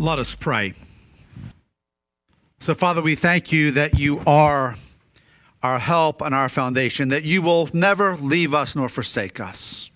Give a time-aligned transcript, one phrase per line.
[0.00, 0.74] Let us pray.
[2.60, 4.76] So, Father, we thank you that you are
[5.60, 9.90] our help and our foundation, that you will never leave us nor forsake us.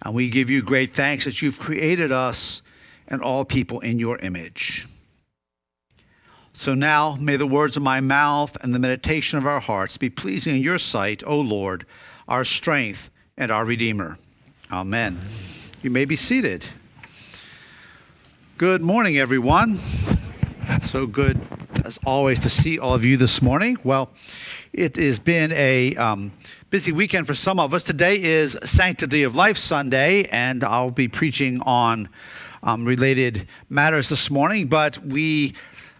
[0.00, 2.62] And we give you great thanks that you've created us
[3.08, 4.88] and all people in your image.
[6.54, 10.08] So now may the words of my mouth and the meditation of our hearts be
[10.08, 11.84] pleasing in your sight, O Lord,
[12.26, 14.18] our strength and our Redeemer.
[14.70, 15.18] Amen.
[15.82, 16.64] You may be seated.
[18.62, 19.80] Good morning, everyone.
[20.84, 21.40] So good,
[21.84, 23.76] as always, to see all of you this morning.
[23.82, 24.10] Well,
[24.72, 26.30] it has been a um,
[26.70, 27.82] busy weekend for some of us.
[27.82, 32.08] Today is Sanctity of Life Sunday, and I'll be preaching on
[32.62, 34.68] um, related matters this morning.
[34.68, 35.54] But we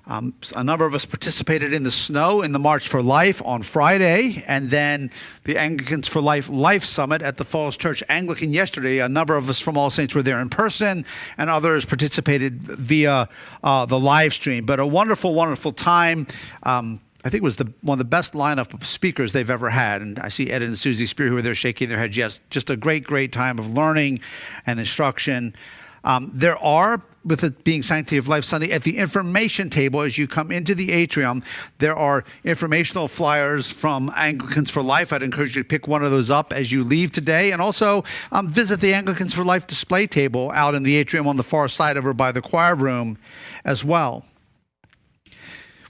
[0.07, 3.63] um, a number of us participated in the snow in the March for Life on
[3.63, 5.11] Friday, and then
[5.45, 8.99] the Anglicans for Life Life Summit at the Falls Church Anglican yesterday.
[8.99, 11.05] A number of us from All Saints were there in person,
[11.39, 13.29] and others participated via
[13.63, 14.67] uh, the live stream.
[14.67, 16.27] But a wonderful, wonderful time.
[16.65, 19.71] Um, I think it was the, one of the best lineup of speakers they've ever
[19.71, 20.03] had.
[20.03, 22.17] And I see Ed and Susie Spear who are there shaking their heads.
[22.17, 24.19] Yes, just a great, great time of learning
[24.67, 25.55] and instruction.
[26.03, 30.19] Um, there are with it being Sanctity of Life Sunday, at the information table as
[30.19, 31.43] you come into the atrium,
[31.79, 35.13] there are informational flyers from Anglicans for Life.
[35.13, 37.53] I'd encourage you to pick one of those up as you leave today.
[37.53, 41.37] And also um, visit the Anglicans for Life display table out in the atrium on
[41.37, 43.19] the far side over by the choir room
[43.65, 44.25] as well.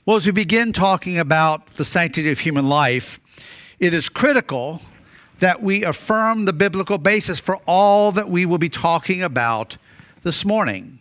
[0.05, 3.20] Well, as we begin talking about the sanctity of human life,
[3.78, 4.83] it is critical
[5.38, 9.77] that we affirm the biblical basis for all that we will be talking about
[10.22, 10.98] this morning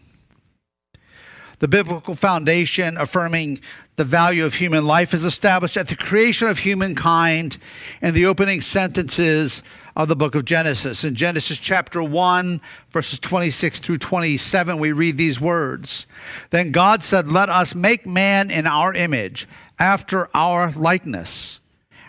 [1.61, 3.59] the biblical foundation affirming
[3.95, 7.59] the value of human life is established at the creation of humankind
[8.01, 9.61] in the opening sentences
[9.95, 11.03] of the book of Genesis.
[11.03, 12.59] In Genesis chapter 1,
[12.89, 16.07] verses 26 through 27, we read these words
[16.49, 21.59] Then God said, Let us make man in our image, after our likeness.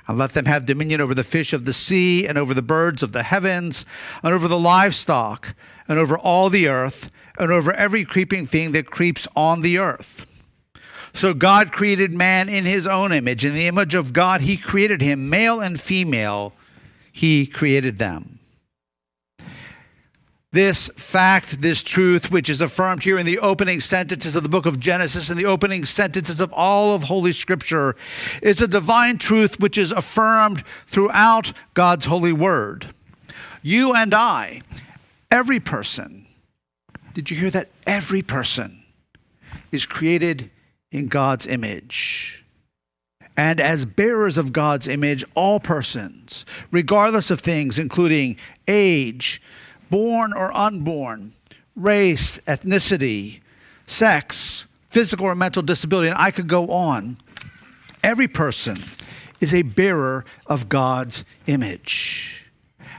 [0.09, 3.03] And let them have dominion over the fish of the sea, and over the birds
[3.03, 3.84] of the heavens,
[4.22, 5.54] and over the livestock,
[5.88, 10.26] and over all the earth and over every creeping thing that creeps on the earth.
[11.15, 13.44] So God created man in his own image.
[13.44, 16.54] In the image of God, he created him, male and female,
[17.12, 18.38] he created them.
[20.53, 24.66] This fact, this truth, which is affirmed here in the opening sentences of the book
[24.66, 27.97] of Genesis and the opening sentences of all of Holy Scripture,
[28.42, 32.94] is a divine truth which is affirmed throughout God's holy word.
[33.62, 34.60] You and I,
[35.32, 36.26] every person,
[37.15, 37.70] did you hear that?
[37.87, 38.82] Every person
[39.72, 40.50] is created
[40.93, 42.44] in God's image.
[43.37, 48.37] And as bearers of God's image, all persons, regardless of things including
[48.69, 49.41] age,
[49.91, 51.32] born or unborn,
[51.75, 53.41] race, ethnicity,
[53.87, 57.16] sex, physical or mental disability, and I could go on,
[58.03, 58.84] every person
[59.41, 62.41] is a bearer of God's image.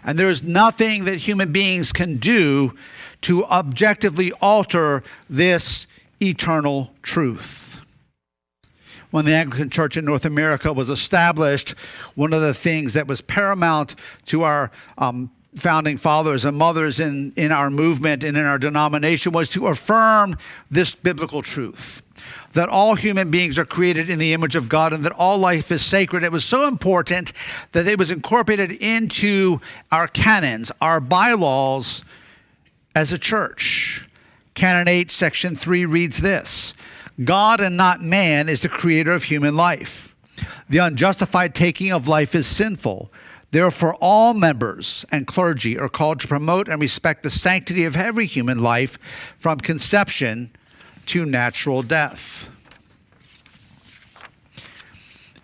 [0.06, 2.74] And there is nothing that human beings can do
[3.22, 5.88] to objectively alter this
[6.22, 7.78] eternal truth.
[9.12, 11.76] When the Anglican Church in North America was established,
[12.16, 17.34] one of the things that was paramount to our um, founding fathers and mothers in,
[17.36, 20.38] in our movement and in our denomination was to affirm
[20.72, 22.02] this biblical truth
[22.54, 25.72] that all human beings are created in the image of God and that all life
[25.72, 26.24] is sacred.
[26.24, 27.34] It was so important
[27.72, 29.60] that it was incorporated into
[29.92, 32.04] our canons, our bylaws,
[32.96, 34.08] as a church.
[34.54, 36.76] Canon 8, Section 3 reads this
[37.24, 40.16] God and not man is the creator of human life.
[40.70, 43.12] The unjustified taking of life is sinful.
[43.54, 48.26] Therefore, all members and clergy are called to promote and respect the sanctity of every
[48.26, 48.98] human life
[49.38, 50.50] from conception
[51.06, 52.50] to natural death.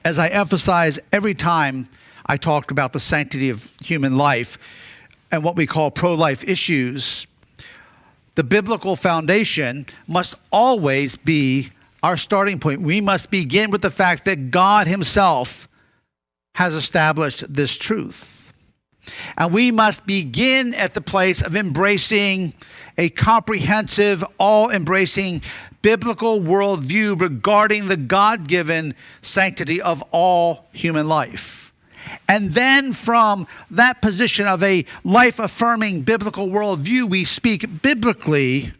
[0.03, 1.87] As I emphasize every time
[2.25, 4.57] I talk about the sanctity of human life
[5.31, 7.27] and what we call pro life issues,
[8.33, 11.69] the biblical foundation must always be
[12.01, 12.81] our starting point.
[12.81, 15.68] We must begin with the fact that God Himself
[16.59, 18.51] has established this truth.
[19.37, 22.51] And we must begin at the place of embracing
[22.97, 25.41] a comprehensive, all embracing
[25.81, 31.71] biblical worldview regarding the God given sanctity of all human life.
[32.27, 38.73] And then from that position of a life affirming biblical worldview, we speak biblically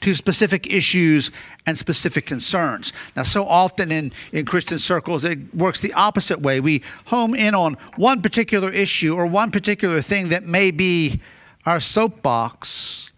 [0.00, 1.30] to specific issues
[1.66, 2.92] and specific concerns.
[3.16, 6.60] Now, so often in, in Christian circles, it works the opposite way.
[6.60, 11.20] We home in on one particular issue or one particular thing that may be
[11.66, 13.10] our soapbox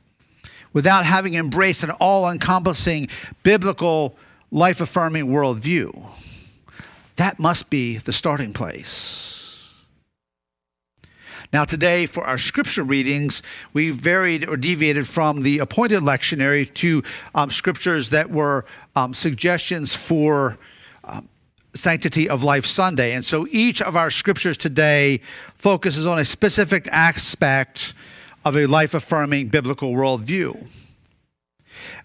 [0.73, 3.09] without having embraced an all encompassing
[3.43, 4.17] biblical
[4.50, 6.09] life affirming worldview.
[7.17, 9.39] That must be the starting place.
[11.52, 13.43] Now, today, for our scripture readings,
[13.73, 17.02] we varied or deviated from the appointed lectionary to
[17.35, 18.64] um, scriptures that were
[18.94, 20.56] um, suggestions for
[21.02, 21.29] um,
[21.75, 23.14] Sanctity of Life Sunday.
[23.14, 25.20] And so each of our scriptures today
[25.56, 27.94] focuses on a specific aspect
[28.44, 30.69] of a life affirming biblical worldview.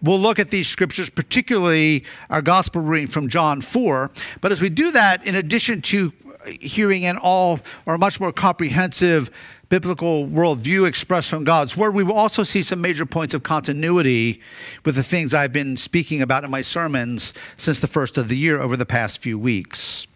[0.02, 4.10] We'll look at these scriptures, particularly our gospel reading from John 4.
[4.42, 6.12] But as we do that, in addition to
[6.46, 9.30] hearing an all or a much more comprehensive
[9.70, 14.42] biblical worldview expressed from God's Word, we will also see some major points of continuity
[14.84, 18.38] with the things I've been speaking about in my sermons since the first of the
[18.38, 20.08] year over the past few weeks.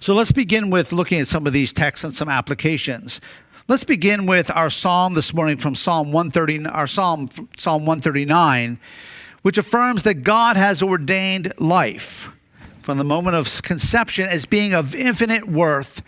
[0.00, 3.20] So let's begin with looking at some of these texts and some applications.
[3.66, 7.28] Let's begin with our psalm this morning from Psalm 130, our psalm,
[7.58, 8.78] Psalm 139,
[9.42, 12.30] which affirms that God has ordained life
[12.88, 16.00] from the moment of conception as being of infinite worth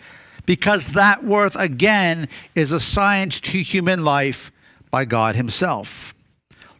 [0.47, 4.51] because that worth again is assigned to human life
[4.89, 6.15] by God Himself.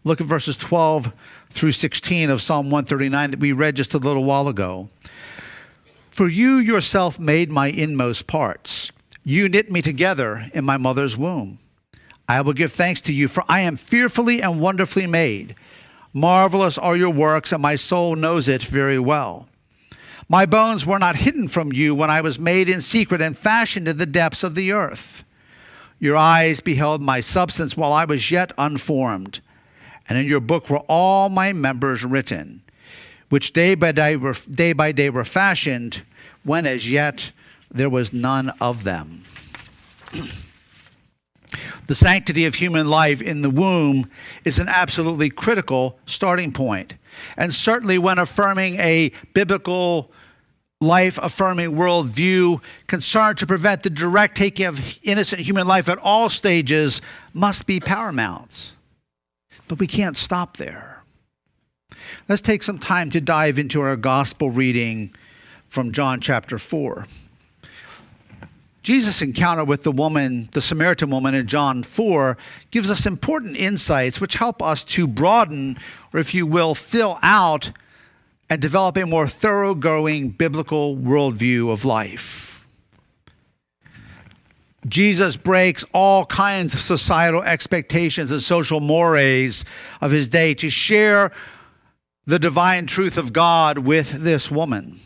[0.04, 1.14] Look at verses 12
[1.52, 4.90] through 16 of Psalm 139 that we read just a little while ago.
[6.10, 8.92] For you yourself made my inmost parts.
[9.24, 11.60] You knit me together in my mother's womb.
[12.28, 15.54] I will give thanks to you, for I am fearfully and wonderfully made.
[16.12, 19.48] Marvelous are your works, and my soul knows it very well.
[20.32, 23.90] My bones were not hidden from you when I was made in secret and fashioned
[23.90, 25.26] in the depths of the earth.
[26.00, 29.42] Your eyes beheld my substance while I was yet unformed,
[30.08, 32.62] and in your book were all my members written,
[33.28, 36.02] which day by day were, day by day were fashioned,
[36.44, 37.34] when as yet
[37.70, 39.26] there was none of them.
[41.88, 44.10] the sanctity of human life in the womb
[44.46, 46.94] is an absolutely critical starting point.
[47.36, 50.10] And certainly, when affirming a biblical,
[50.82, 56.28] life affirming worldview concerned to prevent the direct taking of innocent human life at all
[56.28, 57.02] stages,
[57.34, 58.72] must be paramount.
[59.68, 61.04] But we can't stop there.
[62.28, 65.14] Let's take some time to dive into our gospel reading
[65.70, 67.06] from John chapter 4.
[68.84, 72.36] Jesus' encounter with the woman, the Samaritan woman in John 4,
[72.72, 75.78] gives us important insights which help us to broaden,
[76.12, 77.72] or if you will, fill out
[78.52, 82.62] and develop a more thoroughgoing biblical worldview of life.
[84.90, 89.64] Jesus breaks all kinds of societal expectations and social mores
[90.02, 91.32] of his day to share
[92.26, 95.00] the divine truth of God with this woman.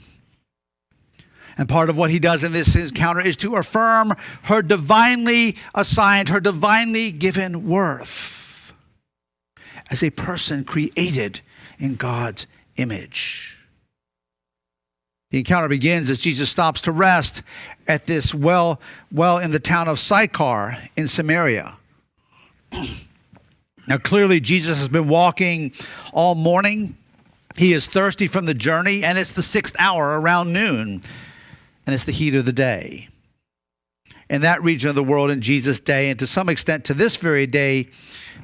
[1.55, 6.29] And part of what he does in this encounter is to affirm her divinely assigned,
[6.29, 8.73] her divinely given worth
[9.91, 11.41] as a person created
[11.77, 13.57] in God's image.
[15.31, 17.41] The encounter begins as Jesus stops to rest
[17.87, 18.79] at this well,
[19.11, 21.75] well in the town of Sychar in Samaria.
[23.87, 25.73] now, clearly, Jesus has been walking
[26.13, 26.95] all morning.
[27.55, 31.01] He is thirsty from the journey, and it's the sixth hour around noon
[31.85, 33.09] and it's the heat of the day.
[34.29, 37.15] In that region of the world in Jesus' day, and to some extent to this
[37.15, 37.89] very day,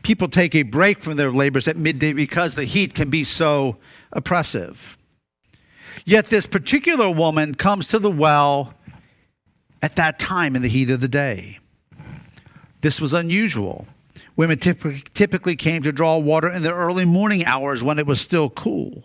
[0.03, 3.77] people take a break from their labors at midday because the heat can be so
[4.13, 4.97] oppressive.
[6.05, 8.73] Yet this particular woman comes to the well
[9.81, 11.59] at that time in the heat of the day.
[12.81, 13.87] This was unusual.
[14.35, 18.49] Women typically came to draw water in the early morning hours when it was still
[18.49, 19.03] cool.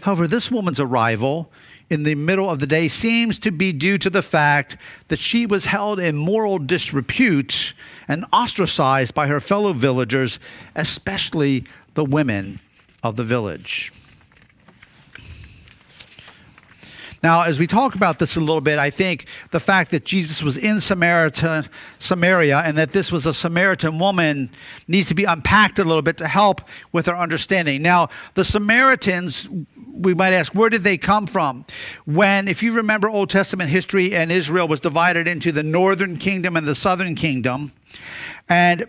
[0.00, 1.50] However, this woman's arrival
[1.90, 4.76] in the middle of the day seems to be due to the fact
[5.08, 7.74] that she was held in moral disrepute
[8.08, 10.38] and ostracized by her fellow villagers,
[10.74, 12.58] especially the women
[13.04, 13.92] of the village.
[17.22, 20.42] Now, as we talk about this a little bit, I think the fact that Jesus
[20.42, 21.66] was in Samaritan,
[21.98, 24.50] Samaria and that this was a Samaritan woman
[24.88, 26.60] needs to be unpacked a little bit to help
[26.92, 27.80] with our understanding.
[27.80, 29.48] Now, the Samaritans,
[29.90, 31.64] we might ask, where did they come from?
[32.04, 36.58] When, if you remember Old Testament history, and Israel was divided into the northern kingdom
[36.58, 37.72] and the southern kingdom,
[38.50, 38.86] and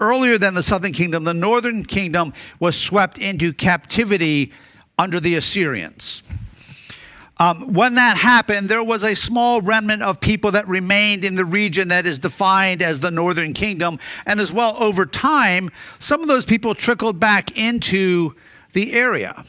[0.00, 4.52] earlier than the southern kingdom, the northern kingdom was swept into captivity
[4.98, 6.22] under the Assyrians.
[7.40, 11.44] Um, when that happened, there was a small remnant of people that remained in the
[11.44, 14.00] region that is defined as the northern kingdom.
[14.26, 18.34] And as well, over time, some of those people trickled back into
[18.72, 19.44] the area.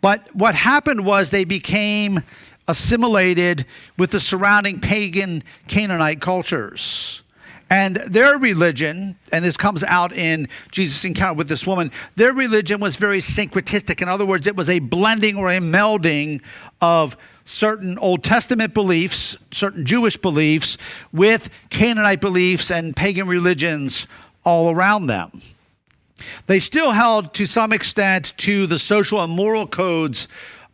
[0.00, 2.22] But what happened was they became
[2.66, 7.22] assimilated with the surrounding pagan Canaanite cultures.
[7.70, 12.80] And their religion, and this comes out in Jesus' encounter with this woman, their religion
[12.80, 14.02] was very syncretistic.
[14.02, 16.40] In other words, it was a blending or a melding
[16.80, 20.78] of certain Old Testament beliefs, certain Jewish beliefs,
[21.12, 24.08] with Canaanite beliefs and pagan religions
[24.44, 25.40] all around them.
[26.48, 30.26] They still held to some extent to the social and moral codes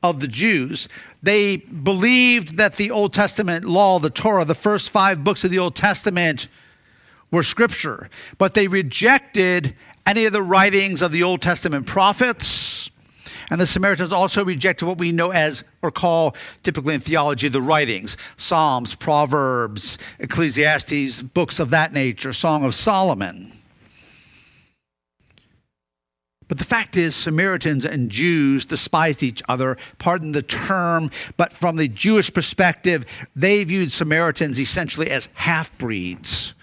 [0.03, 0.89] of the Jews.
[1.23, 5.59] They believed that the Old Testament law, the Torah, the first five books of the
[5.59, 6.49] Old Testament,
[7.31, 9.75] were scripture, but they rejected
[10.07, 12.91] any of the writings of the Old Testament prophets.
[13.51, 17.63] And the Samaritans also rejected what we know as or call typically in theology the
[17.63, 23.53] writings Psalms, Proverbs, Ecclesiastes, books of that nature, Song of Solomon.
[26.49, 31.75] But the fact is, Samaritans and Jews despised each other, pardon the term, but from
[31.75, 33.05] the Jewish perspective,
[33.35, 36.55] they viewed Samaritans essentially as half breeds.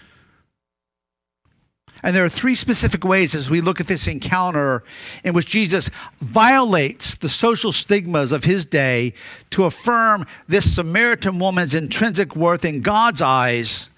[2.04, 4.84] And there are three specific ways as we look at this encounter
[5.24, 5.88] in which Jesus
[6.20, 9.14] violates the social stigmas of his day
[9.50, 13.88] to affirm this Samaritan woman's intrinsic worth in God's eyes,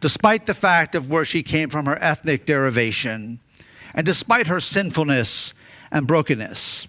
[0.00, 3.40] despite the fact of where she came from, her ethnic derivation,
[3.94, 5.52] and despite her sinfulness
[5.90, 6.86] and brokenness.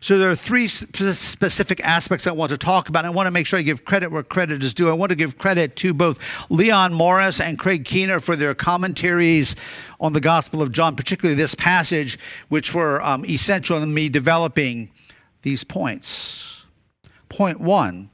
[0.00, 3.04] So there are three specific aspects I want to talk about.
[3.04, 4.88] I want to make sure I give credit where credit is due.
[4.88, 9.56] I want to give credit to both Leon Morris and Craig Keener for their commentaries
[9.98, 12.16] on the Gospel of John, particularly this passage,
[12.48, 14.88] which were um, essential in me developing
[15.42, 16.62] these points.
[17.28, 18.08] Point one.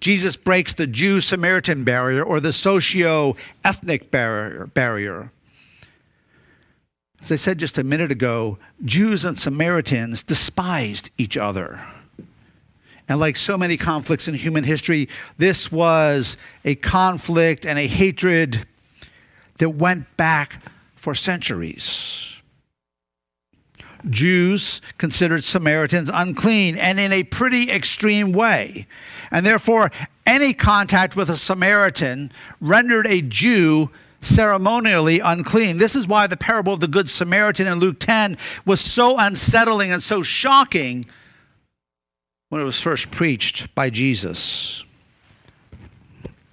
[0.00, 5.32] Jesus breaks the Jew Samaritan barrier or the socio ethnic barrier, barrier.
[7.24, 11.80] As I said just a minute ago, Jews and Samaritans despised each other.
[13.08, 18.66] And like so many conflicts in human history, this was a conflict and a hatred
[19.56, 20.62] that went back
[20.96, 22.36] for centuries.
[24.10, 28.86] Jews considered Samaritans unclean and in a pretty extreme way.
[29.30, 29.90] And therefore,
[30.26, 33.88] any contact with a Samaritan rendered a Jew
[34.24, 35.78] ceremonially unclean.
[35.78, 39.92] This is why the parable of the Good Samaritan in Luke 10 was so unsettling
[39.92, 41.06] and so shocking
[42.48, 44.84] when it was first preached by Jesus.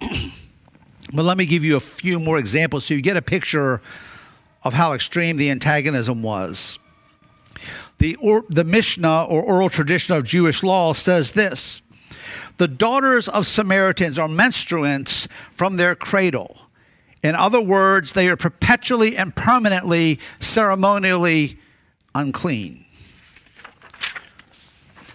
[0.00, 3.80] but let me give you a few more examples so you get a picture
[4.64, 6.78] of how extreme the antagonism was.
[7.98, 11.82] The, or, the Mishnah or oral tradition of Jewish law says this
[12.58, 16.58] The daughters of Samaritans are menstruants from their cradle.
[17.22, 21.58] In other words, they are perpetually and permanently ceremonially
[22.14, 22.84] unclean.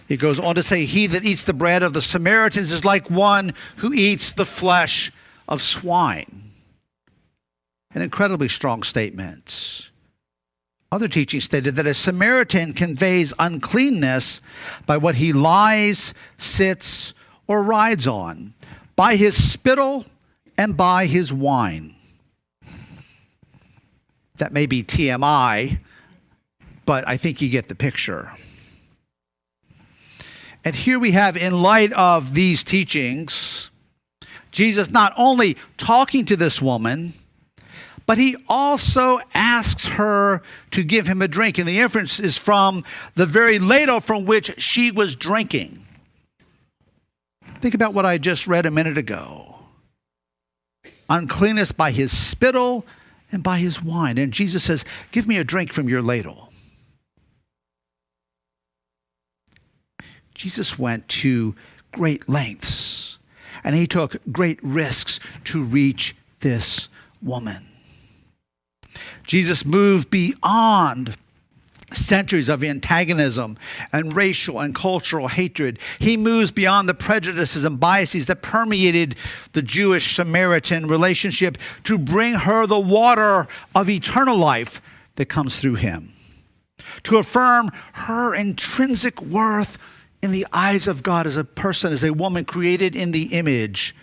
[0.08, 3.10] He goes on to say, He that eats the bread of the Samaritans is like
[3.10, 5.12] one who eats the flesh
[5.46, 6.50] of swine.
[7.94, 9.90] An incredibly strong statement.
[10.90, 14.40] Other teachings stated that a Samaritan conveys uncleanness
[14.86, 17.12] by what he lies, sits,
[17.46, 18.54] or rides on,
[18.96, 20.06] by his spittle,
[20.56, 21.94] and by his wine.
[24.38, 25.78] That may be TMI,
[26.84, 28.32] but I think you get the picture.
[30.64, 33.70] And here we have, in light of these teachings,
[34.50, 37.14] Jesus not only talking to this woman,
[38.06, 41.58] but he also asks her to give him a drink.
[41.58, 45.84] And the inference is from the very ladle from which she was drinking.
[47.60, 49.58] Think about what I just read a minute ago
[51.10, 52.84] uncleanness by his spittle
[53.32, 54.18] and by his wine.
[54.18, 56.52] And Jesus says, Give me a drink from your ladle.
[60.34, 61.54] Jesus went to
[61.92, 63.18] great lengths
[63.64, 66.88] and he took great risks to reach this
[67.20, 67.66] woman.
[69.24, 71.16] Jesus moved beyond
[71.92, 73.56] centuries of antagonism
[73.92, 75.78] and racial and cultural hatred.
[75.98, 79.16] He moves beyond the prejudices and biases that permeated
[79.52, 84.80] the Jewish Samaritan relationship to bring her the water of eternal life
[85.16, 86.12] that comes through him,
[87.04, 89.78] to affirm her intrinsic worth
[90.22, 93.94] in the eyes of God as a person, as a woman created in the image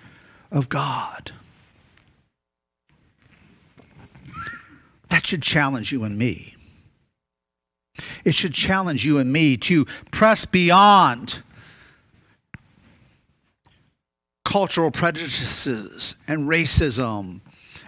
[0.51, 1.31] of God.
[5.09, 6.54] That should challenge you and me.
[8.23, 11.41] It should challenge you and me to press beyond
[14.43, 17.41] cultural prejudices and racism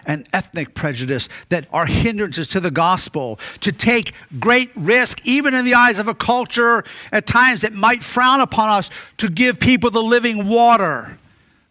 [0.06, 5.64] and ethnic prejudice that are hindrances to the gospel, to take great risk, even in
[5.64, 9.90] the eyes of a culture at times that might frown upon us, to give people
[9.90, 11.18] the living water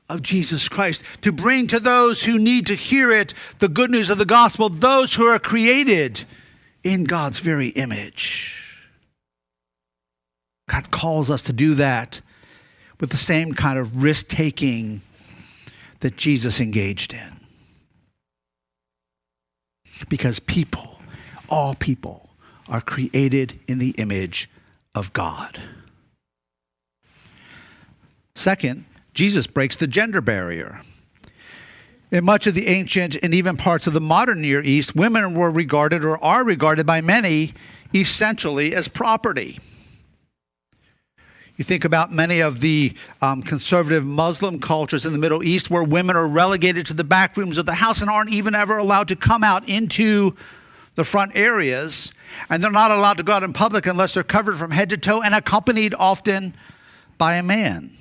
[0.08, 4.10] of Jesus Christ, to bring to those who need to hear it the good news
[4.10, 6.24] of the gospel, those who are created
[6.88, 8.64] in God's very image.
[10.70, 12.22] God calls us to do that
[13.02, 15.02] with the same kind of risk taking
[16.00, 17.40] that Jesus engaged in.
[20.08, 21.00] Because people,
[21.50, 22.30] all people,
[22.70, 24.50] are created in the image
[24.96, 25.60] of God.
[28.36, 30.82] Second, Jesus breaks the gender barrier.
[32.10, 35.52] In much of the ancient and even parts of the modern Near East, women were
[35.52, 37.54] regarded or are regarded by many
[37.94, 39.60] essentially as property.
[41.58, 45.84] You think about many of the um, conservative Muslim cultures in the Middle East where
[45.84, 49.08] women are relegated to the back rooms of the house and aren't even ever allowed
[49.10, 50.36] to come out into
[50.96, 52.14] the front areas.
[52.50, 54.98] And they're not allowed to go out in public unless they're covered from head to
[54.98, 56.56] toe and accompanied often
[57.18, 57.92] by a man.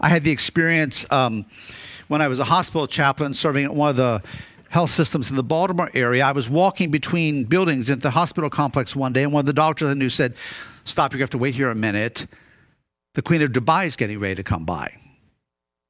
[0.00, 1.46] I had the experience um,
[2.08, 4.22] when I was a hospital chaplain serving at one of the
[4.70, 6.24] health systems in the Baltimore area.
[6.24, 9.52] I was walking between buildings at the hospital complex one day, and one of the
[9.52, 10.34] doctors I knew said,
[10.84, 12.26] Stop, you have to wait here a minute.
[13.14, 14.94] The Queen of Dubai is getting ready to come by.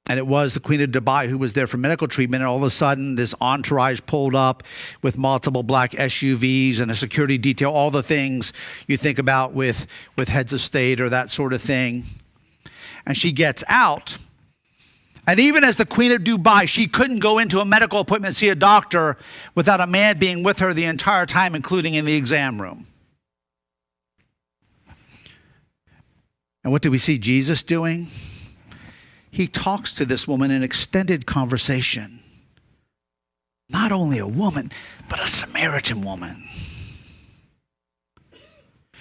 [0.09, 2.43] And it was the Queen of Dubai who was there for medical treatment.
[2.43, 4.63] And all of a sudden, this entourage pulled up
[5.03, 8.53] with multiple black SUVs and a security detail, all the things
[8.87, 12.05] you think about with, with heads of state or that sort of thing
[13.09, 14.19] and she gets out.
[15.29, 18.49] And even as the Queen of Dubai, she couldn't go into a medical appointment see
[18.49, 19.19] a doctor
[19.55, 22.87] without a man being with her the entire time, including in the exam room.
[26.65, 28.09] And what do we see Jesus doing?
[29.31, 32.21] He talks to this woman in extended conversation.
[33.69, 34.73] Not only a woman,
[35.11, 36.49] but a Samaritan woman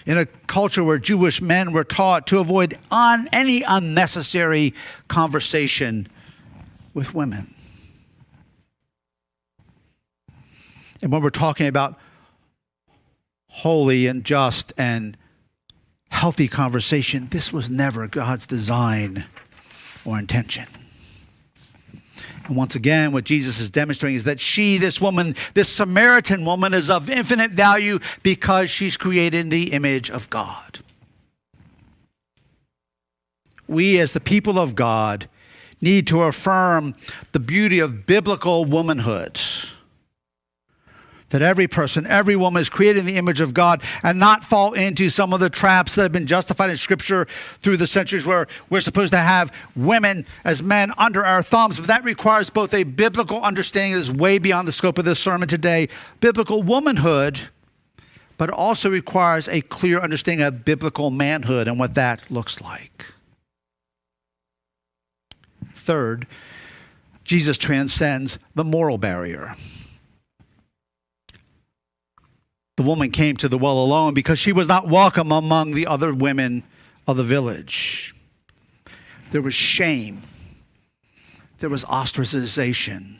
[0.06, 4.74] in a culture where Jewish men were taught to avoid on any unnecessary
[5.08, 6.08] conversation
[6.98, 7.54] with women.
[11.04, 12.00] And when we're talking about
[13.50, 15.16] holy and just and
[16.10, 19.26] healthy conversation, this was never God's design
[20.06, 20.66] or intention.
[22.46, 26.74] And once again, what Jesus is demonstrating is that she, this woman, this Samaritan woman,
[26.74, 30.80] is of infinite value because she's created in the image of God.
[33.68, 35.30] We, as the people of God,
[35.82, 36.96] need to affirm
[37.32, 39.40] the beauty of biblical womanhood
[41.30, 44.74] that every person, every woman is created in the image of God and not fall
[44.74, 47.28] into some of the traps that have been justified in Scripture
[47.62, 51.78] through the centuries where we're supposed to have women as men under our thumbs.
[51.78, 55.20] But that requires both a biblical understanding that is way beyond the scope of this
[55.20, 55.90] sermon today,
[56.22, 57.40] biblical womanhood,
[58.38, 63.06] but also requires a clear understanding of biblical manhood and what that looks like.
[65.88, 66.28] Third,
[67.24, 69.56] Jesus transcends the moral barrier.
[72.76, 76.14] The woman came to the well alone because she was not welcome among the other
[76.14, 76.64] women
[77.08, 78.14] of the village.
[79.32, 80.24] There was shame,
[81.60, 83.16] there was ostracization.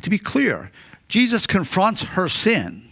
[0.00, 0.70] To be clear,
[1.08, 2.87] Jesus confronts her sin.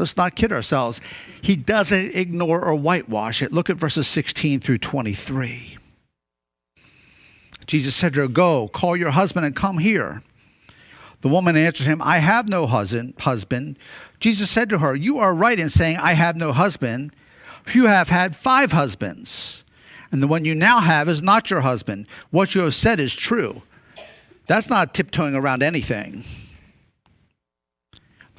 [0.00, 1.00] Let's not kid ourselves.
[1.42, 3.52] He doesn't ignore or whitewash it.
[3.52, 5.76] Look at verses 16 through 23.
[7.66, 10.22] Jesus said to her, Go, call your husband and come here.
[11.20, 13.12] The woman answered him, I have no husband.
[13.18, 13.78] husband.
[14.20, 17.14] Jesus said to her, You are right in saying, I have no husband.
[17.74, 19.64] You have had five husbands,
[20.10, 22.06] and the one you now have is not your husband.
[22.30, 23.60] What you have said is true.
[24.46, 26.24] That's not tiptoeing around anything.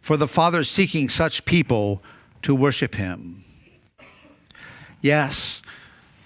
[0.00, 2.02] For the Father is seeking such people
[2.42, 3.44] to worship him.
[5.00, 5.62] Yes,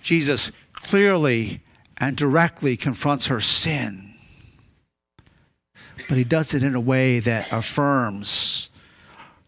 [0.02, 1.60] Jesus clearly
[1.96, 4.14] and directly confronts her sin
[6.08, 8.70] but he does it in a way that affirms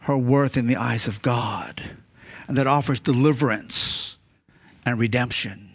[0.00, 1.82] her worth in the eyes of God
[2.48, 4.16] and that offers deliverance
[4.84, 5.70] and redemption.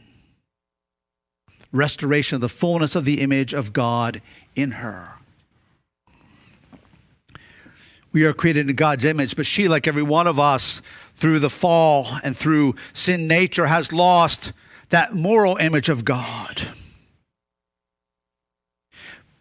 [1.72, 4.22] Restoration of the fullness of the image of God
[4.56, 5.14] in her.
[8.14, 10.82] We are created in God's image, but she, like every one of us,
[11.16, 14.54] through the fall and through sin nature, has lost
[14.90, 16.68] that moral image of God.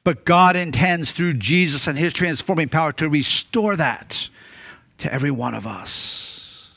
[0.04, 4.28] But God intends through Jesus and his transforming power to restore that
[4.98, 6.68] to every one of us.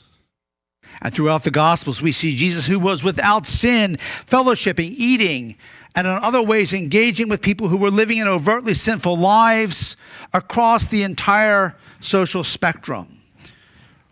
[1.01, 5.55] And throughout the Gospels, we see Jesus, who was without sin, fellowshipping, eating,
[5.95, 9.95] and in other ways engaging with people who were living in overtly sinful lives
[10.33, 13.19] across the entire social spectrum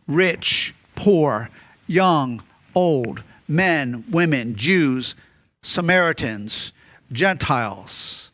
[0.08, 1.50] rich, poor,
[1.88, 2.44] young,
[2.76, 5.16] old, men, women, Jews,
[5.64, 6.74] Samaritans,
[7.12, 8.32] Gentiles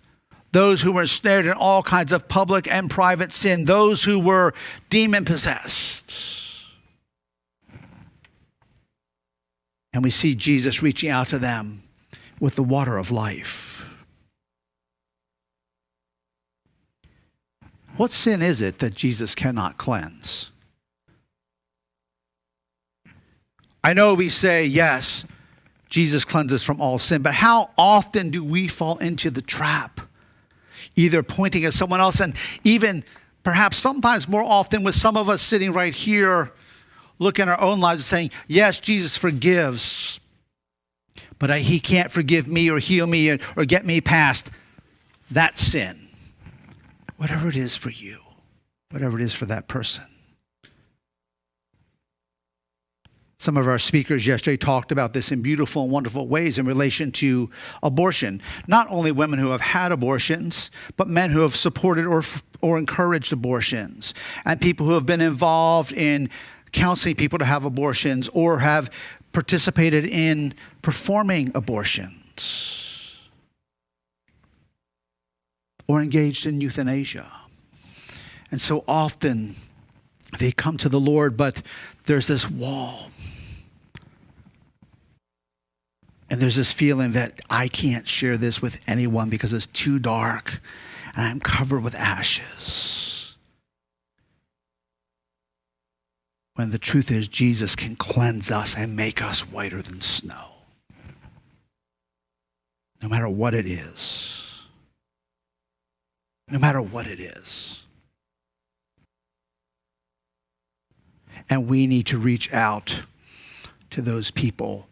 [0.52, 4.54] those who were ensnared in all kinds of public and private sin, those who were
[4.90, 6.14] demon possessed.
[9.94, 11.84] And we see Jesus reaching out to them
[12.40, 13.84] with the water of life.
[17.98, 20.52] What sin is it that Jesus cannot cleanse?
[23.84, 25.26] I know we say, yes,
[25.90, 30.02] Jesus cleanses from all sin, but how often do we fall into the trap?
[30.96, 33.04] Either pointing at someone else, and even
[33.44, 36.52] perhaps sometimes more often with some of us sitting right here,
[37.18, 40.20] looking at our own lives and saying, Yes, Jesus forgives,
[41.40, 44.50] but I, he can't forgive me or heal me or, or get me past
[45.32, 46.08] that sin.
[47.18, 48.20] Whatever it is for you,
[48.92, 50.04] whatever it is for that person.
[53.40, 57.12] Some of our speakers yesterday talked about this in beautiful and wonderful ways in relation
[57.14, 57.50] to
[57.84, 58.42] abortion.
[58.68, 62.24] Not only women who have had abortions, but men who have supported or,
[62.62, 66.30] or encouraged abortions, and people who have been involved in
[66.72, 68.90] counseling people to have abortions or have
[69.38, 73.16] participated in performing abortions
[75.88, 77.32] or engaged in euthanasia.
[78.50, 79.56] And so often
[80.40, 81.62] they come to the Lord, but
[82.08, 83.12] there's this wall.
[86.32, 90.60] And there's this feeling that I can't share this with anyone because it's too dark
[91.16, 93.07] and I'm covered with ashes.
[96.58, 100.56] When the truth is Jesus can cleanse us and make us whiter than snow.
[103.00, 104.44] No matter what it is.
[106.50, 107.82] No matter what it is.
[111.48, 113.04] And we need to reach out
[113.92, 114.88] to those people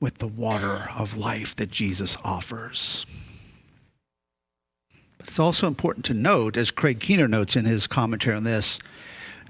[0.00, 3.04] with the water of life that Jesus offers.
[5.18, 8.78] But it's also important to note, as Craig Keener notes in his commentary on this,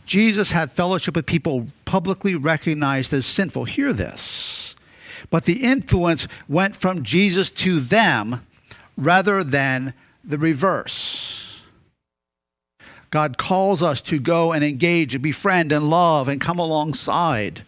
[0.08, 3.66] Jesus had fellowship with people publicly recognized as sinful.
[3.66, 4.74] Hear this.
[5.30, 8.46] But the influence went from Jesus to them
[8.96, 9.92] rather than
[10.24, 11.60] the reverse.
[13.10, 17.62] God calls us to go and engage and befriend and love and come alongside.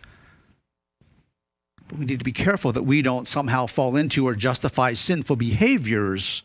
[1.88, 5.36] But we need to be careful that we don't somehow fall into or justify sinful
[5.36, 6.42] behaviors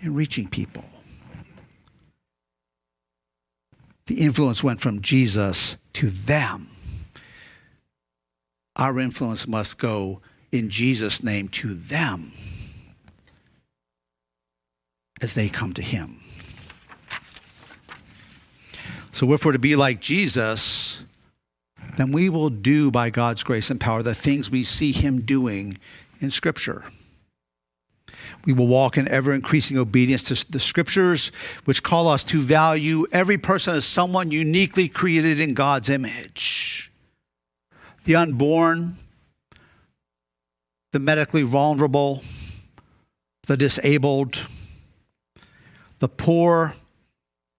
[0.00, 0.84] in reaching people.
[4.08, 6.70] The influence went from Jesus to them.
[8.74, 12.32] Our influence must go in Jesus' name to them
[15.20, 16.20] as they come to Him.
[19.12, 21.00] So, wherefore, to be like Jesus,
[21.98, 25.76] then we will do by God's grace and power the things we see Him doing
[26.18, 26.84] in Scripture.
[28.48, 31.32] We will walk in ever increasing obedience to the scriptures,
[31.66, 36.90] which call us to value every person as someone uniquely created in God's image.
[38.04, 38.96] The unborn,
[40.92, 42.22] the medically vulnerable,
[43.46, 44.38] the disabled,
[45.98, 46.72] the poor,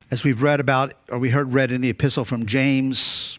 [0.09, 3.37] as we've read about, or we heard read in the epistle from James,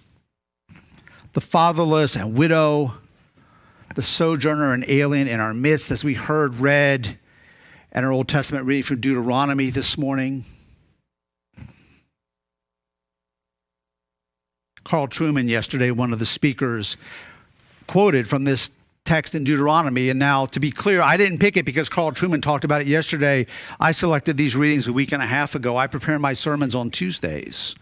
[1.32, 2.94] the fatherless and widow,
[3.96, 7.18] the sojourner and alien in our midst, as we heard read
[7.92, 10.44] and our Old Testament reading from Deuteronomy this morning.
[14.84, 16.96] Carl Trueman, yesterday, one of the speakers,
[17.86, 18.70] quoted from this
[19.04, 20.08] text in Deuteronomy.
[20.08, 22.86] And now, to be clear, I didn't pick it because Carl Trueman talked about it
[22.86, 23.46] yesterday.
[23.78, 25.76] I selected these readings a week and a half ago.
[25.76, 27.74] I prepare my sermons on Tuesdays.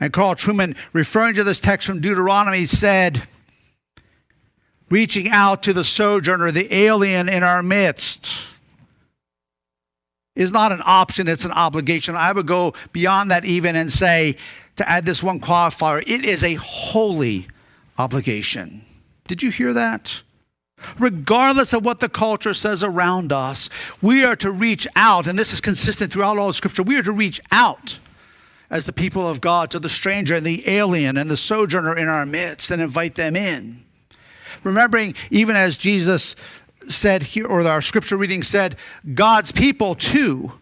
[0.00, 3.22] And Carl Trueman, referring to this text from Deuteronomy, said,
[4.90, 8.51] reaching out to the sojourner, the alien in our midst
[10.34, 12.16] is not an option, it's an obligation.
[12.16, 14.36] I would go beyond that even and say,
[14.76, 17.48] to add this one qualifier, it is a holy
[17.98, 18.84] obligation.
[19.28, 20.22] Did you hear that?
[20.98, 23.68] Regardless of what the culture says around us,
[24.00, 26.82] we are to reach out, and this is consistent throughout all of Scripture.
[26.82, 27.98] We are to reach out
[28.70, 32.08] as the people of God to the stranger and the alien and the sojourner in
[32.08, 33.84] our midst and invite them in.
[34.64, 36.34] Remembering, even as Jesus
[36.88, 38.76] said here, or our scripture reading said,
[39.14, 40.52] God's people too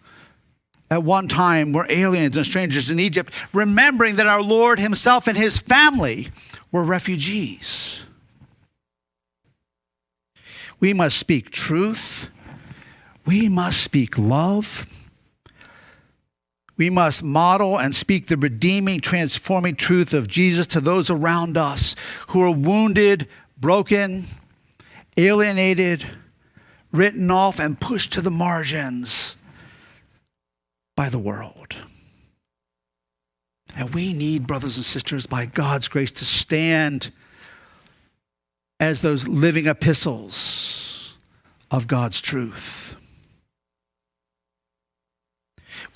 [0.91, 5.37] at one time were aliens and strangers in Egypt, remembering that our Lord Himself and
[5.37, 6.31] His family
[6.73, 8.01] were refugees.
[10.81, 12.29] We must speak truth.
[13.27, 14.87] We must speak love.
[16.77, 21.95] We must model and speak the redeeming, transforming truth of Jesus to those around us
[22.29, 23.29] who are wounded,
[23.59, 24.27] broken,
[25.17, 26.07] alienated,
[26.93, 29.37] written off, and pushed to the margins
[30.97, 31.77] by the world.
[33.77, 37.13] And we need, brothers and sisters, by God's grace, to stand
[38.81, 41.13] as those living epistles
[41.71, 42.95] of God's truth.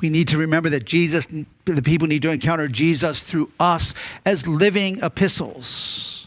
[0.01, 1.27] We need to remember that Jesus,
[1.65, 6.27] the people need to encounter Jesus through us as living epistles,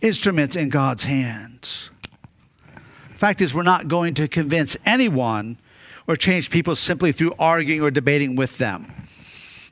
[0.00, 1.90] instruments in God's hands.
[3.16, 5.58] Fact is, we're not going to convince anyone
[6.06, 8.92] or change people simply through arguing or debating with them.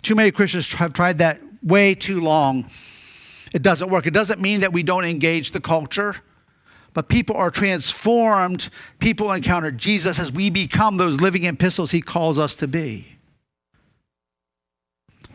[0.02, 2.70] Too many Christians have tried that way too long.
[3.52, 4.06] It doesn't work.
[4.06, 6.16] It doesn't mean that we don't engage the culture,
[6.92, 8.70] but people are transformed.
[8.98, 13.06] People encounter Jesus as we become those living epistles he calls us to be.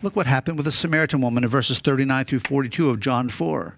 [0.01, 3.77] Look what happened with the Samaritan woman in verses 39 through 42 of John 4.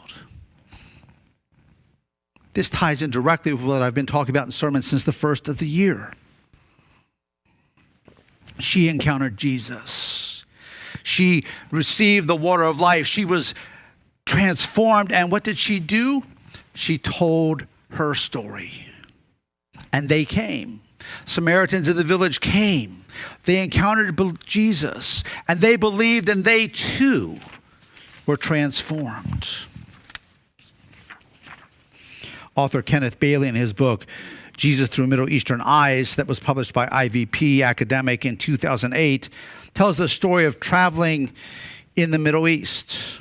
[2.53, 5.47] This ties in directly with what I've been talking about in sermons since the first
[5.47, 6.13] of the year.
[8.59, 10.45] She encountered Jesus.
[11.03, 13.07] She received the water of life.
[13.07, 13.53] She was
[14.25, 15.11] transformed.
[15.11, 16.23] And what did she do?
[16.73, 18.85] She told her story.
[19.91, 20.81] And they came.
[21.25, 23.01] Samaritans in the village came
[23.45, 27.39] they encountered Jesus and they believed, and they too
[28.25, 29.49] were transformed.
[32.61, 34.05] Author Kenneth Bailey, in his book,
[34.55, 39.29] Jesus Through Middle Eastern Eyes, that was published by IVP Academic in 2008,
[39.73, 41.31] tells the story of traveling
[41.95, 43.17] in the Middle East.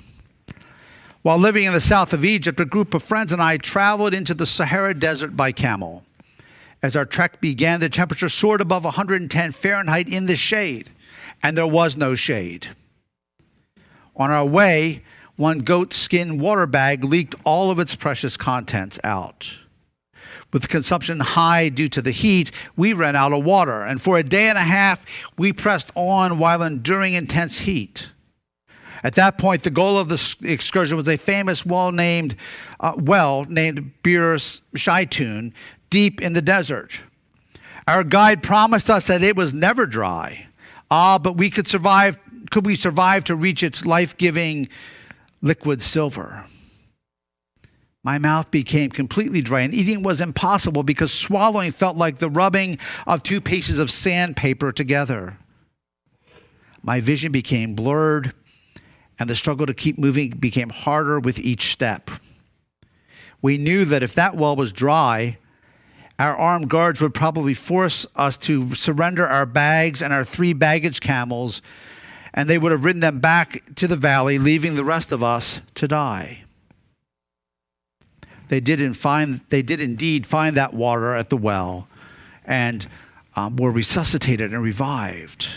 [1.23, 4.35] While living in the south of Egypt, a group of friends and I traveled into
[4.35, 6.05] the Sahara Desert by camel.
[6.83, 10.91] As our trek began, the temperature soared above 110 Fahrenheit in the shade,
[11.43, 12.69] and there was no shade.
[14.17, 15.03] On our way,
[15.41, 19.51] one goat skin water bag leaked all of its precious contents out.
[20.53, 24.23] With consumption high due to the heat, we ran out of water, and for a
[24.23, 25.05] day and a half,
[25.39, 28.11] we pressed on while enduring intense heat.
[29.03, 32.37] At that point, the goal of the excursion was a famous well named
[32.81, 34.37] uh, well named Bir
[34.75, 35.55] Shaitun
[35.89, 37.01] deep in the desert.
[37.89, 40.47] Our guide promised us that it was never dry.
[40.91, 42.19] Ah, but we could survive.
[42.51, 44.69] Could we survive to reach its life giving
[45.43, 46.45] liquid silver?
[48.03, 52.79] My mouth became completely dry, and eating was impossible because swallowing felt like the rubbing
[53.07, 55.37] of two pieces of sandpaper together.
[56.83, 58.33] My vision became blurred,
[59.19, 62.11] and the struggle to keep moving became harder with each step.
[63.43, 65.37] We knew that if that well was dry,
[66.19, 71.01] our armed guards would probably force us to surrender our bags and our three baggage
[71.01, 71.61] camels,
[72.33, 75.61] and they would have ridden them back to the valley, leaving the rest of us
[75.75, 76.45] to die.
[78.49, 81.87] They did, find, they did indeed find that water at the well
[82.45, 82.87] and
[83.37, 85.49] um, were resuscitated and revived.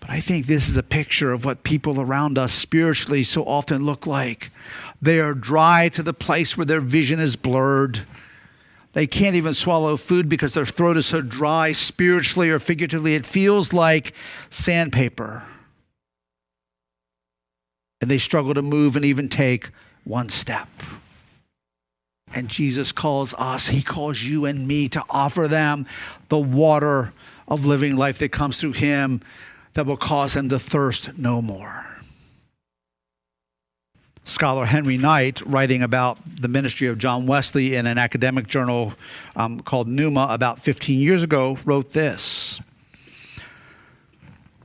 [0.00, 3.84] But I think this is a picture of what people around us spiritually so often
[3.84, 4.50] look like.
[5.00, 8.00] They are dry to the place where their vision is blurred
[8.92, 13.14] they can't even swallow food because their throat is so dry, spiritually or figuratively.
[13.14, 14.12] It feels like
[14.50, 15.42] sandpaper.
[18.00, 19.70] And they struggle to move and even take
[20.04, 20.68] one step.
[22.34, 25.86] And Jesus calls us, He calls you and me to offer them
[26.28, 27.12] the water
[27.48, 29.20] of living life that comes through Him
[29.74, 31.91] that will cause them to thirst no more
[34.24, 38.94] scholar Henry Knight, writing about the ministry of John Wesley in an academic journal
[39.36, 42.60] um, called Numa about 15 years ago, wrote this.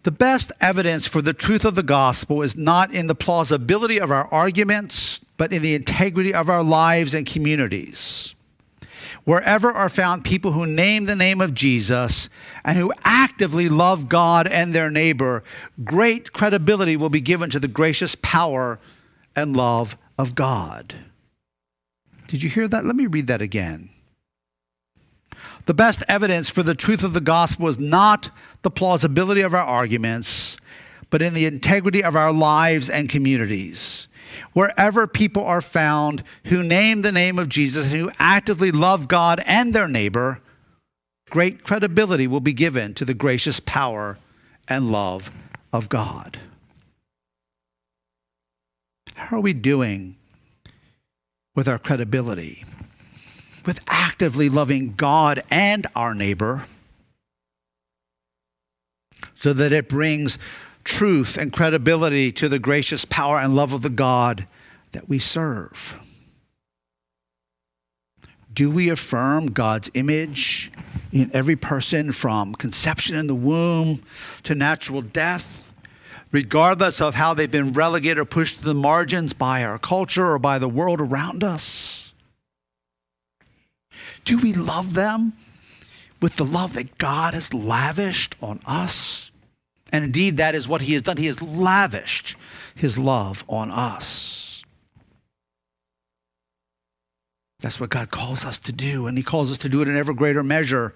[0.04, 4.12] The best evidence for the truth of the gospel is not in the plausibility of
[4.12, 8.34] our arguments, but in the integrity of our lives and communities.
[9.26, 12.30] wherever are found people who name the name of Jesus
[12.63, 15.43] and who actively love God and their neighbor,
[15.84, 18.80] great credibility will be given to the gracious power
[19.38, 20.95] and love of God.
[22.28, 22.86] Did you hear that?
[22.86, 23.89] Let me read that again.
[25.65, 28.30] The best evidence for the truth of the gospel is not
[28.63, 30.58] the plausibility of our arguments,
[31.10, 34.08] but in the integrity of our lives and communities
[34.54, 39.41] wherever people are found who name the name of Jesus and who actively love God
[39.45, 40.39] and their neighbor,
[41.30, 44.17] great credibility will be given to the gracious power
[44.67, 45.32] and love
[45.71, 46.39] of God.
[49.17, 50.15] How are we doing
[51.56, 52.63] with our credibility?
[53.65, 56.65] With actively loving God and our neighbor
[59.36, 60.38] so that it brings
[60.84, 64.47] truth and credibility to the gracious power and love of the God
[64.93, 65.97] that we serve?
[68.53, 70.71] Do we affirm God's image
[71.12, 74.03] in every person from conception in the womb
[74.43, 75.51] to natural death,
[76.31, 80.39] regardless of how they've been relegated or pushed to the margins by our culture or
[80.39, 82.13] by the world around us?
[84.25, 85.33] Do we love them
[86.21, 89.31] with the love that God has lavished on us?
[89.91, 91.17] And indeed, that is what he has done.
[91.17, 92.35] He has lavished
[92.75, 94.63] his love on us.
[97.59, 99.97] That's what God calls us to do, and he calls us to do it in
[99.97, 100.93] ever greater measure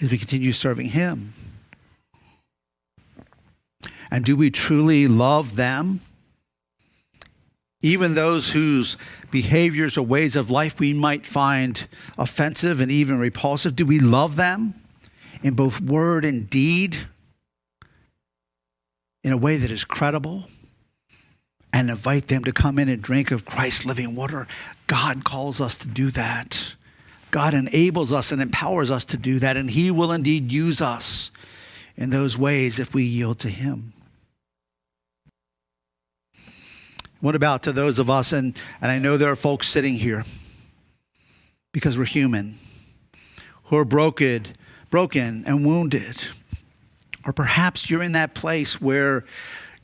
[0.00, 1.34] as we continue serving him.
[4.12, 6.00] And do we truly love them?
[7.80, 8.96] Even those whose
[9.32, 14.36] behaviors or ways of life we might find offensive and even repulsive, do we love
[14.36, 14.74] them
[15.42, 17.08] in both word and deed?
[19.22, 20.44] in a way that is credible
[21.72, 24.46] and invite them to come in and drink of Christ's living water.
[24.86, 26.74] God calls us to do that.
[27.30, 31.30] God enables us and empowers us to do that, and He will indeed use us
[31.96, 33.94] in those ways if we yield to Him.
[37.22, 40.26] What about to those of us, and, and I know there are folks sitting here
[41.72, 42.58] because we're human,
[43.64, 44.48] who are broken,
[44.90, 46.22] broken and wounded
[47.24, 49.24] or perhaps you're in that place where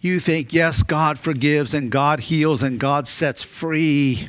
[0.00, 4.28] you think, yes, God forgives and God heals and God sets free,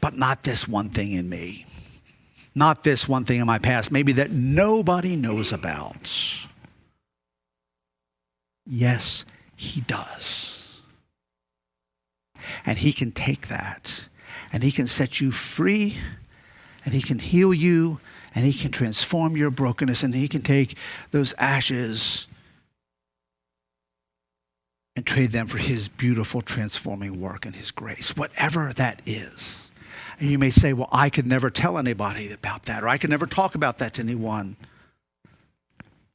[0.00, 1.66] but not this one thing in me.
[2.54, 6.12] Not this one thing in my past, maybe that nobody knows about.
[8.66, 9.24] Yes,
[9.56, 10.57] He does.
[12.64, 14.04] And He can take that
[14.52, 15.96] and He can set you free
[16.84, 18.00] and He can heal you
[18.34, 20.76] and He can transform your brokenness and He can take
[21.10, 22.26] those ashes
[24.96, 29.70] and trade them for His beautiful transforming work and His grace, whatever that is.
[30.20, 33.10] And you may say, well, I could never tell anybody about that, or I could
[33.10, 34.56] never talk about that to anyone.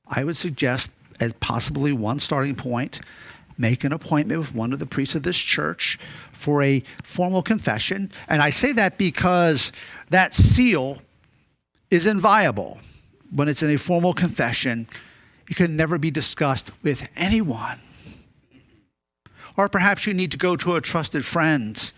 [0.05, 2.99] I would suggest, as possibly one starting point,
[3.57, 5.99] make an appointment with one of the priests of this church
[6.31, 8.11] for a formal confession.
[8.27, 9.71] And I say that because
[10.09, 10.99] that seal
[11.89, 12.79] is inviolable.
[13.31, 14.87] When it's in a formal confession,
[15.49, 17.79] it can never be discussed with anyone.
[19.57, 21.91] Or perhaps you need to go to a trusted friend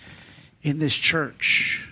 [0.62, 1.88] in this church.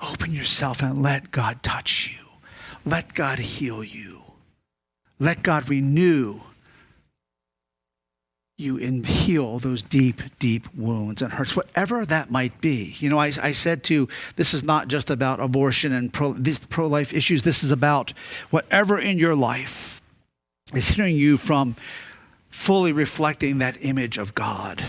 [0.00, 2.26] Open yourself and let God touch you.
[2.84, 4.22] Let God heal you.
[5.18, 6.40] Let God renew
[8.56, 12.94] you and heal those deep, deep wounds and hurts, whatever that might be.
[13.00, 16.60] You know, I, I said to this is not just about abortion and pro, these
[16.60, 17.42] pro life issues.
[17.42, 18.12] This is about
[18.50, 20.00] whatever in your life
[20.72, 21.74] is hindering you from
[22.48, 24.84] fully reflecting that image of God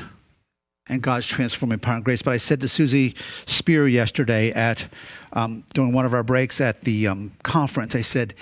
[0.88, 2.22] and God's transforming power and grace.
[2.22, 3.16] But I said to Susie
[3.48, 4.88] Spear yesterday at
[5.34, 8.36] um, during one of our breaks at the um, conference, I said,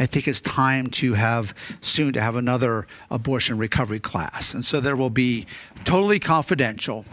[0.00, 4.54] I think it's time to have soon to have another abortion recovery class.
[4.54, 5.46] And so there will be
[5.84, 7.04] totally confidential.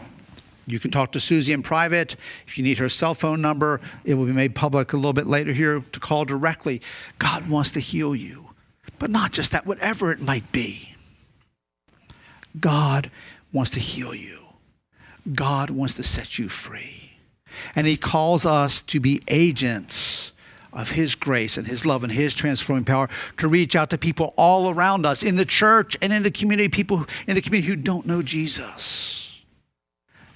[0.68, 2.16] You can talk to Susie in private.
[2.48, 5.28] If you need her cell phone number, it will be made public a little bit
[5.28, 6.82] later here to call directly.
[7.20, 8.52] God wants to heal you,
[9.00, 10.96] but not just that, whatever it might be.
[12.58, 13.12] God
[13.52, 14.40] wants to heal you.
[15.34, 17.18] God wants to set you free.
[17.76, 20.32] And He calls us to be agents
[20.78, 23.10] of His grace and His love and His transforming power
[23.40, 26.70] to reach out to people all around us in the church and in the community,
[26.70, 29.42] people in the community who don't know Jesus,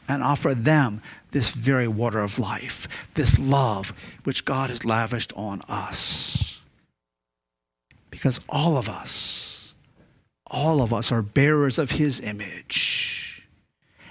[0.07, 5.61] and offer them this very water of life, this love which God has lavished on
[5.69, 6.57] us.
[8.09, 9.73] Because all of us,
[10.47, 13.43] all of us are bearers of His image.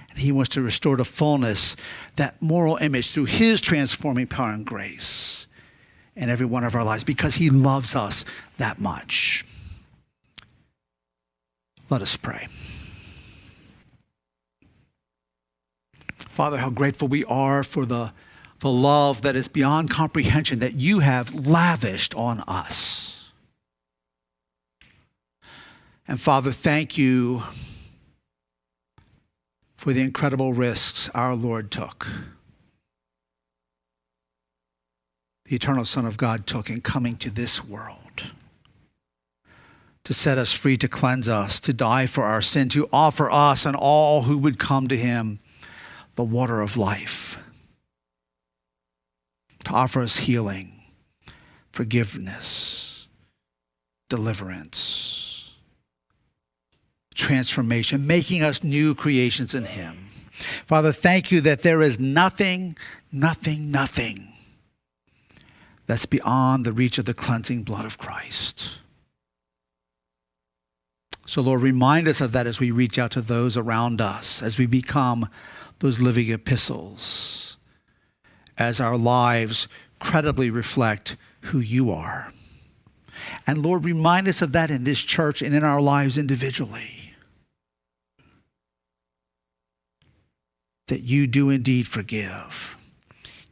[0.09, 1.75] And He wants to restore to fullness
[2.15, 5.40] that moral image through His transforming power and grace
[6.15, 8.25] in every one of our lives because He loves us
[8.57, 9.45] that much.
[11.89, 12.47] Let us pray.
[16.17, 18.13] Father, how grateful we are for the,
[18.61, 23.29] the love that is beyond comprehension that you have lavished on us.
[26.07, 27.43] And Father, thank you
[29.75, 32.07] for the incredible risks our Lord took.
[35.51, 38.23] The eternal Son of God took in coming to this world
[40.05, 43.65] to set us free, to cleanse us, to die for our sin, to offer us
[43.65, 45.39] and all who would come to him
[46.15, 47.37] the water of life,
[49.65, 50.71] to offer us healing,
[51.73, 53.07] forgiveness,
[54.07, 55.49] deliverance,
[57.13, 60.07] transformation, making us new creations in him.
[60.65, 62.77] Father, thank you that there is nothing,
[63.11, 64.31] nothing, nothing
[65.91, 68.77] that's beyond the reach of the cleansing blood of Christ.
[71.25, 74.57] So, Lord, remind us of that as we reach out to those around us, as
[74.57, 75.27] we become
[75.79, 77.57] those living epistles,
[78.57, 79.67] as our lives
[79.99, 82.31] credibly reflect who you are.
[83.45, 87.13] And Lord, remind us of that in this church and in our lives individually.
[90.87, 92.77] That you do indeed forgive,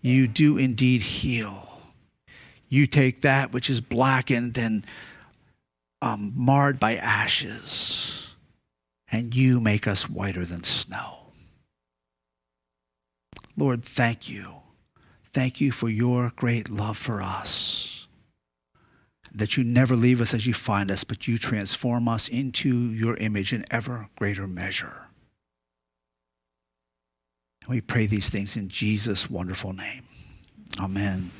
[0.01, 1.68] you do indeed heal.
[2.69, 4.85] You take that which is blackened and
[6.01, 8.27] um, marred by ashes,
[9.11, 11.17] and you make us whiter than snow.
[13.57, 14.53] Lord, thank you.
[15.33, 18.07] Thank you for your great love for us.
[19.33, 23.17] That you never leave us as you find us, but you transform us into your
[23.17, 25.07] image in ever greater measure.
[27.67, 30.03] We pray these things in Jesus' wonderful name.
[30.79, 31.31] Amen.